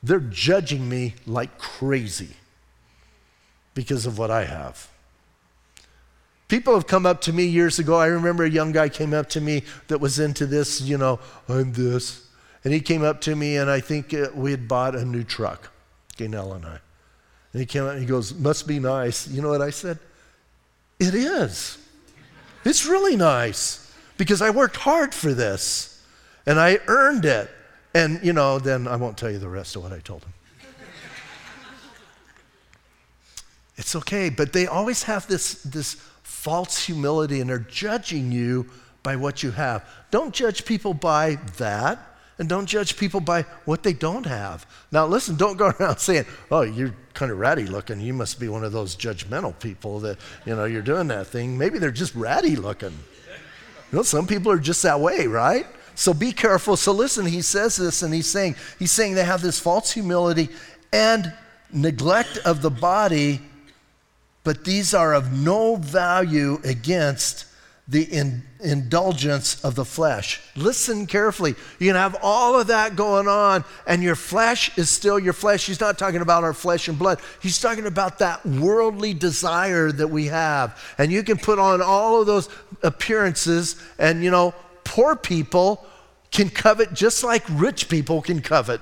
[0.02, 2.36] they're judging me like crazy
[3.74, 4.88] because of what I have.
[6.48, 7.96] People have come up to me years ago.
[7.96, 11.18] I remember a young guy came up to me that was into this, you know,
[11.48, 12.26] I'm this.
[12.62, 15.22] And he came up to me, and I think uh, we had bought a new
[15.24, 15.70] truck,
[16.16, 16.78] Gaynell and I.
[17.52, 19.28] And he came up and he goes, Must be nice.
[19.28, 19.98] You know what I said?
[20.98, 21.78] It is.
[22.64, 26.04] It's really nice because I worked hard for this
[26.46, 27.50] and I earned it.
[27.94, 30.32] And, you know, then I won't tell you the rest of what I told him.
[33.76, 38.66] it's okay, but they always have this, this false humility and they're judging you
[39.04, 39.88] by what you have.
[40.10, 41.98] Don't judge people by that.
[42.38, 44.66] And don't judge people by what they don't have.
[44.92, 47.98] Now, listen, don't go around saying, oh, you're kind of ratty looking.
[48.00, 51.56] You must be one of those judgmental people that, you know, you're doing that thing.
[51.56, 52.92] Maybe they're just ratty looking.
[53.92, 55.66] You know, some people are just that way, right?
[55.94, 56.76] So be careful.
[56.76, 60.50] So listen, he says this and he's saying, he's saying they have this false humility
[60.92, 61.32] and
[61.72, 63.40] neglect of the body,
[64.46, 67.46] but these are of no value against
[67.88, 70.40] the in, indulgence of the flesh.
[70.54, 71.56] Listen carefully.
[71.80, 75.66] You can have all of that going on, and your flesh is still your flesh.
[75.66, 80.06] He's not talking about our flesh and blood, he's talking about that worldly desire that
[80.06, 80.80] we have.
[80.96, 82.48] And you can put on all of those
[82.84, 84.54] appearances, and you know,
[84.84, 85.84] poor people
[86.30, 88.80] can covet just like rich people can covet.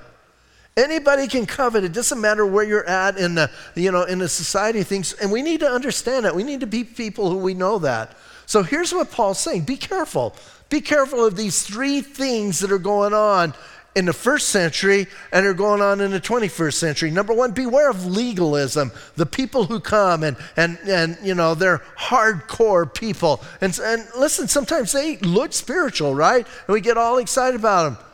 [0.77, 1.85] Anybody can covet.
[1.85, 5.13] It doesn't matter where you're at in the, you know, in the society things.
[5.13, 6.35] And we need to understand that.
[6.35, 8.15] We need to be people who we know that.
[8.45, 10.35] So here's what Paul's saying be careful.
[10.69, 13.53] Be careful of these three things that are going on
[13.95, 17.11] in the first century and are going on in the 21st century.
[17.11, 18.91] Number one, beware of legalism.
[19.15, 23.41] The people who come and, and, and you know, they're hardcore people.
[23.61, 26.45] And, and listen, sometimes they look spiritual, right?
[26.45, 28.05] And we get all excited about them,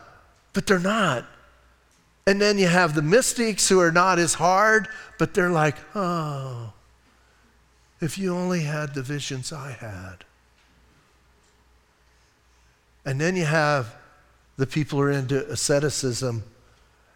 [0.54, 1.26] but they're not.
[2.28, 6.74] And then you have the mystics who are not as hard, but they're like, oh,
[8.00, 10.24] if you only had the visions I had.
[13.06, 13.96] And then you have
[14.58, 16.44] the people who are into asceticism.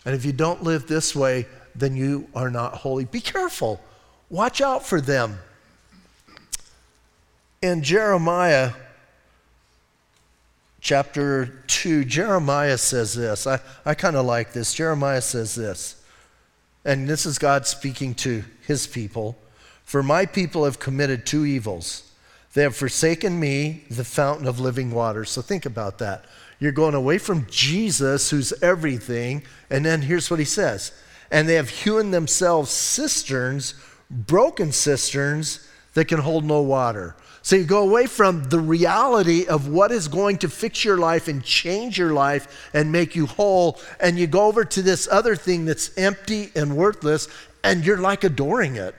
[0.06, 1.45] And if you don't live this way,
[1.76, 3.06] then you are not holy.
[3.06, 3.82] Be careful.
[4.30, 5.38] Watch out for them.
[7.62, 8.74] And Jeremiah
[10.86, 13.48] chapter 2, Jeremiah says this.
[13.48, 14.72] I, I kind of like this.
[14.72, 16.00] Jeremiah says this.
[16.86, 19.36] And this is God speaking to his people.
[19.84, 22.14] For my people have committed two evils.
[22.54, 25.26] They have forsaken me, the fountain of living water.
[25.26, 26.26] So think about that.
[26.60, 29.42] You're going away from Jesus, who's everything.
[29.72, 30.92] And then here's what he says
[31.32, 33.74] And they have hewn themselves cisterns,
[34.12, 37.16] broken cisterns that can hold no water.
[37.46, 41.28] So you go away from the reality of what is going to fix your life
[41.28, 45.36] and change your life and make you whole, and you go over to this other
[45.36, 47.28] thing that's empty and worthless,
[47.64, 48.96] and you're like adoring it.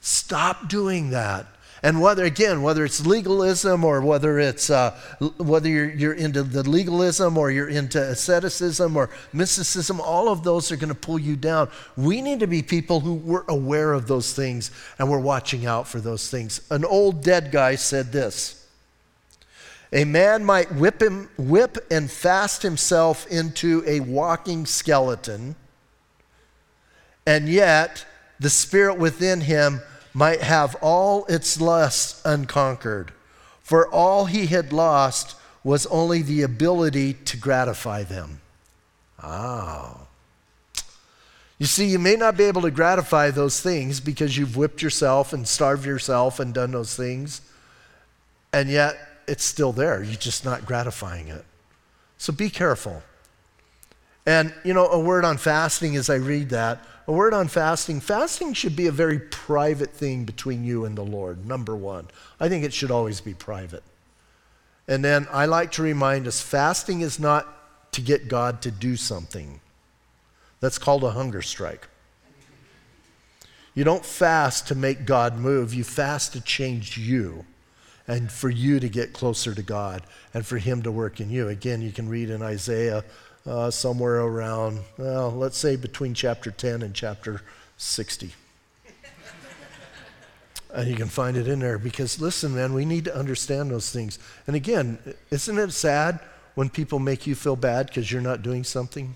[0.00, 1.46] Stop doing that.
[1.82, 4.98] And whether, again, whether it's legalism or whether it's uh,
[5.36, 10.72] whether you're, you're into the legalism or you're into asceticism or mysticism, all of those
[10.72, 11.68] are going to pull you down.
[11.96, 15.86] We need to be people who were aware of those things and we're watching out
[15.86, 16.60] for those things.
[16.70, 18.66] An old dead guy said this.
[19.92, 25.56] A man might whip, him, whip and fast himself into a walking skeleton,
[27.24, 28.04] and yet
[28.40, 29.80] the spirit within him
[30.14, 33.12] might have all its lusts unconquered,
[33.60, 38.40] for all he had lost was only the ability to gratify them.
[39.22, 39.98] Ah.
[41.58, 45.32] You see, you may not be able to gratify those things because you've whipped yourself
[45.32, 47.40] and starved yourself and done those things,
[48.52, 50.02] and yet it's still there.
[50.02, 51.44] You're just not gratifying it.
[52.16, 53.02] So be careful.
[54.28, 58.00] And, you know, a word on fasting as I read that a word on fasting.
[58.00, 62.06] Fasting should be a very private thing between you and the Lord, number one.
[62.38, 63.82] I think it should always be private.
[64.86, 68.94] And then I like to remind us fasting is not to get God to do
[68.94, 69.60] something,
[70.60, 71.88] that's called a hunger strike.
[73.74, 77.46] You don't fast to make God move, you fast to change you
[78.06, 80.02] and for you to get closer to God
[80.34, 81.48] and for Him to work in you.
[81.48, 83.04] Again, you can read in Isaiah
[83.48, 87.40] uh, somewhere around, well, let's say between chapter 10 and chapter
[87.78, 88.32] 60.
[90.74, 93.90] and you can find it in there because, listen, man, we need to understand those
[93.90, 94.18] things.
[94.46, 94.98] And again,
[95.30, 96.20] isn't it sad
[96.56, 99.14] when people make you feel bad because you're not doing something?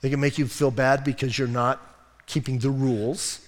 [0.00, 1.82] They can make you feel bad because you're not
[2.24, 3.46] keeping the rules.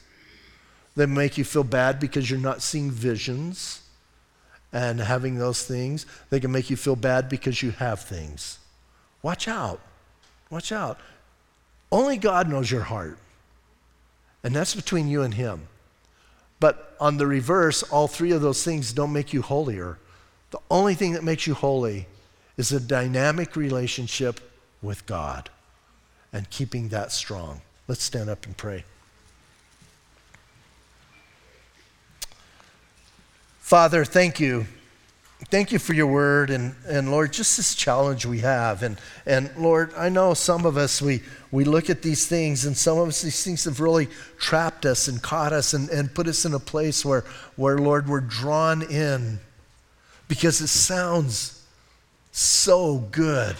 [0.95, 3.88] They make you feel bad because you're not seeing visions
[4.73, 6.07] and having those things.
[6.31, 8.59] They can make you feel bad because you have things.
[9.23, 9.81] Watch out.
[10.51, 10.99] Watch out.
[11.91, 13.19] Only God knows your heart.
[14.45, 15.69] And that's between you and Him.
[16.61, 19.99] But on the reverse, all three of those things don't make you holier.
[20.51, 22.07] The only thing that makes you holy
[22.57, 24.41] is a dynamic relationship
[24.83, 25.51] with God
[26.33, 27.63] and keeping that strong.
[27.87, 28.85] Let's stand up and pray.
[33.69, 34.65] Father, thank you.
[35.51, 38.83] Thank you for your word and, and Lord, just this challenge we have.
[38.83, 42.75] And, and Lord, I know some of us, we, we look at these things and
[42.75, 44.09] some of us, these things have really
[44.39, 48.09] trapped us and caught us and, and put us in a place where, where, Lord,
[48.09, 49.39] we're drawn in
[50.29, 51.63] because it sounds
[52.33, 53.55] so good.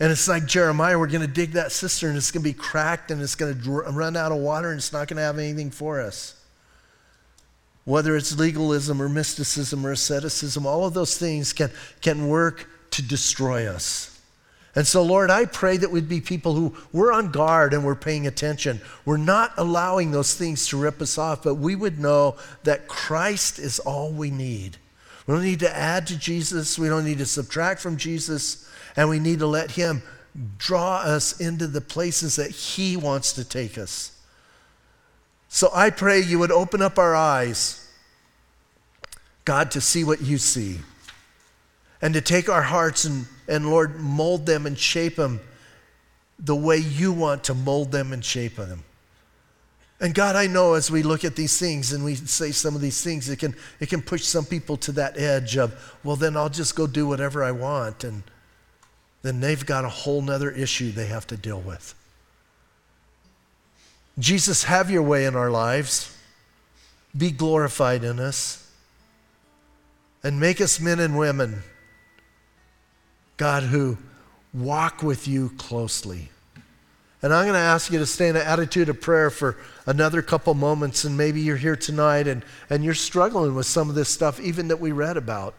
[0.00, 2.52] And it's like Jeremiah, we're going to dig that cistern, and it's going to be
[2.52, 5.38] cracked and it's going to run out of water and it's not going to have
[5.38, 6.41] anything for us
[7.84, 11.70] whether it's legalism or mysticism or asceticism, all of those things can,
[12.00, 14.08] can work to destroy us.
[14.74, 17.94] And so, Lord, I pray that we'd be people who we're on guard and we're
[17.94, 18.80] paying attention.
[19.04, 23.58] We're not allowing those things to rip us off, but we would know that Christ
[23.58, 24.78] is all we need.
[25.26, 29.08] We don't need to add to Jesus, we don't need to subtract from Jesus, and
[29.08, 30.02] we need to let Him
[30.58, 34.12] draw us into the places that He wants to take us.
[35.54, 37.86] So I pray you would open up our eyes,
[39.44, 40.78] God, to see what you see,
[42.00, 45.40] and to take our hearts and, and Lord, mold them and shape them
[46.38, 48.82] the way you want to mold them and shape them.
[50.00, 52.80] And God, I know as we look at these things and we say some of
[52.80, 56.34] these things, it can, it can push some people to that edge of, well, then
[56.34, 58.04] I'll just go do whatever I want.
[58.04, 58.22] And
[59.20, 61.94] then they've got a whole nother issue they have to deal with.
[64.18, 66.16] Jesus, have your way in our lives.
[67.16, 68.58] Be glorified in us.
[70.22, 71.62] And make us men and women,
[73.36, 73.98] God, who
[74.54, 76.28] walk with you closely.
[77.22, 79.56] And I'm going to ask you to stay in an attitude of prayer for
[79.86, 81.04] another couple moments.
[81.04, 84.68] And maybe you're here tonight and, and you're struggling with some of this stuff, even
[84.68, 85.54] that we read about.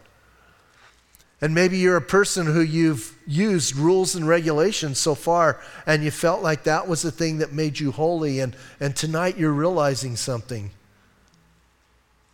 [1.43, 6.09] And maybe you're a person who you've used rules and regulations so far, and you
[6.09, 8.39] felt like that was the thing that made you holy.
[8.39, 10.71] And, and tonight you're realizing something.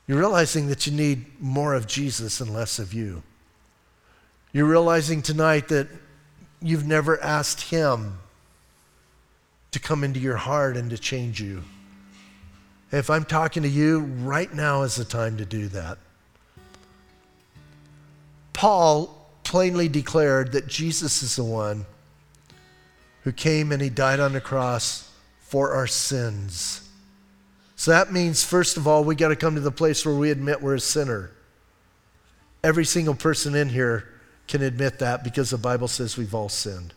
[0.06, 3.24] You're realizing that you need more of Jesus and less of you.
[4.54, 5.88] You're realizing tonight that
[6.62, 8.20] you've never asked Him
[9.72, 11.64] to come into your heart and to change you.
[12.92, 15.98] If I'm talking to you, right now is the time to do that.
[18.60, 21.86] Paul plainly declared that Jesus is the one
[23.24, 26.86] who came and he died on the cross for our sins.
[27.78, 30.30] So that means, first of all, we got to come to the place where we
[30.30, 31.32] admit we're a sinner.
[32.62, 34.10] Every single person in here
[34.50, 36.94] can admit that because the Bible says we've all sinned.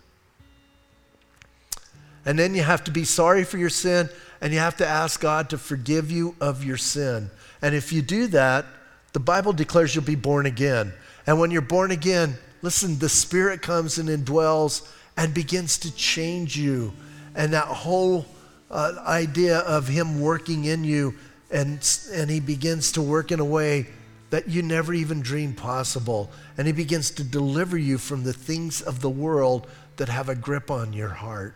[2.27, 4.09] And then you have to be sorry for your sin
[4.41, 7.31] and you have to ask God to forgive you of your sin.
[7.63, 8.67] And if you do that,
[9.13, 10.93] the Bible declares you'll be born again.
[11.27, 16.57] And when you're born again, listen, the Spirit comes and indwells and begins to change
[16.57, 16.93] you.
[17.35, 18.27] And that whole
[18.71, 21.15] uh, idea of Him working in you,
[21.51, 23.87] and, and He begins to work in a way
[24.31, 26.31] that you never even dreamed possible.
[26.57, 29.67] And He begins to deliver you from the things of the world
[29.97, 31.55] that have a grip on your heart.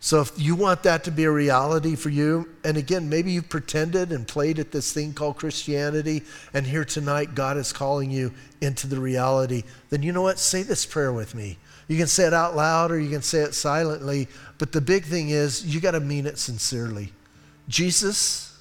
[0.00, 3.48] So if you want that to be a reality for you, and again, maybe you've
[3.48, 6.22] pretended and played at this thing called Christianity,
[6.54, 10.38] and here tonight God is calling you into the reality, then you know what?
[10.38, 11.58] Say this prayer with me.
[11.88, 14.28] You can say it out loud or you can say it silently,
[14.58, 17.12] but the big thing is you got to mean it sincerely.
[17.68, 18.56] Jesus,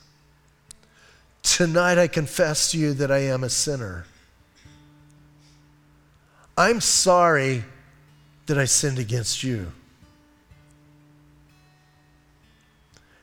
[1.43, 4.05] tonight I confess to you that I am a sinner.
[6.57, 7.63] I'm sorry
[8.47, 9.71] that I sinned against you.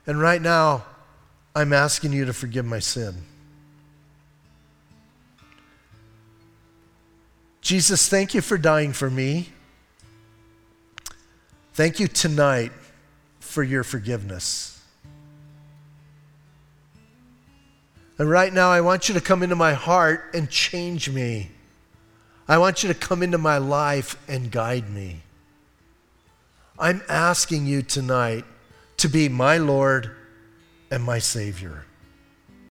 [0.06, 0.84] And right now,
[1.54, 3.14] I'm asking you to forgive my sin.
[7.60, 9.48] Jesus, thank you for dying for me.
[11.72, 12.72] Thank you tonight
[13.40, 14.80] for your forgiveness.
[18.18, 21.50] And right now, I want you to come into my heart and change me.
[22.46, 25.22] I want you to come into my life and guide me.
[26.78, 28.44] I'm asking you tonight
[28.98, 30.10] to be my Lord
[30.90, 31.84] and my Savior.